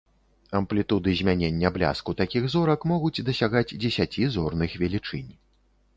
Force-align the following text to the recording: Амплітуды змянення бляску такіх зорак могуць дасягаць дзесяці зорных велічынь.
Амплітуды 0.59 1.13
змянення 1.19 1.71
бляску 1.75 2.15
такіх 2.21 2.49
зорак 2.55 2.89
могуць 2.95 3.23
дасягаць 3.27 3.75
дзесяці 3.85 4.23
зорных 4.37 4.71
велічынь. 4.85 5.31